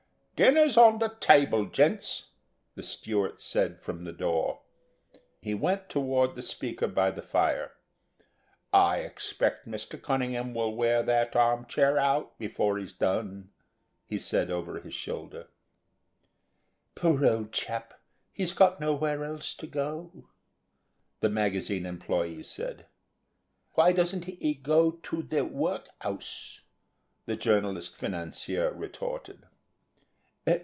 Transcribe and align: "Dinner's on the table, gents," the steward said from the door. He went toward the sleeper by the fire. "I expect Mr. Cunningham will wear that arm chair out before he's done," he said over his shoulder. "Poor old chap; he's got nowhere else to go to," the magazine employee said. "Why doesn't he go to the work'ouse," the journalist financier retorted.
"Dinner's 0.43 0.75
on 0.75 0.97
the 0.97 1.15
table, 1.19 1.67
gents," 1.67 2.29
the 2.73 2.81
steward 2.81 3.39
said 3.39 3.79
from 3.79 4.05
the 4.05 4.11
door. 4.11 4.61
He 5.39 5.53
went 5.53 5.87
toward 5.87 6.33
the 6.33 6.41
sleeper 6.41 6.87
by 6.87 7.11
the 7.11 7.21
fire. 7.21 7.73
"I 8.73 9.01
expect 9.01 9.67
Mr. 9.67 10.01
Cunningham 10.01 10.55
will 10.55 10.75
wear 10.75 11.03
that 11.03 11.35
arm 11.35 11.67
chair 11.67 11.95
out 11.99 12.39
before 12.39 12.79
he's 12.79 12.91
done," 12.91 13.51
he 14.07 14.17
said 14.17 14.49
over 14.49 14.79
his 14.79 14.95
shoulder. 14.95 15.45
"Poor 16.95 17.23
old 17.23 17.51
chap; 17.53 17.99
he's 18.33 18.51
got 18.51 18.79
nowhere 18.79 19.23
else 19.23 19.53
to 19.53 19.67
go 19.67 20.09
to," 20.11 20.27
the 21.19 21.29
magazine 21.29 21.85
employee 21.85 22.41
said. 22.41 22.87
"Why 23.73 23.91
doesn't 23.91 24.25
he 24.25 24.55
go 24.55 24.89
to 24.89 25.21
the 25.21 25.45
work'ouse," 25.45 26.61
the 27.27 27.35
journalist 27.35 27.95
financier 27.95 28.73
retorted. 28.73 29.43